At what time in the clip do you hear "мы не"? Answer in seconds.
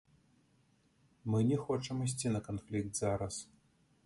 1.33-1.59